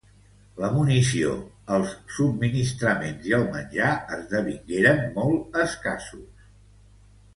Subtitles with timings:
[0.61, 1.33] La munició,
[1.75, 6.49] els subministraments i el menjà esdevingueren molt escassos.